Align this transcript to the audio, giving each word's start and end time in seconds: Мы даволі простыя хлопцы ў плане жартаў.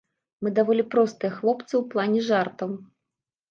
Мы 0.45 0.51
даволі 0.59 0.85
простыя 0.95 1.31
хлопцы 1.37 1.71
ў 1.71 1.83
плане 1.93 2.19
жартаў. 2.31 2.69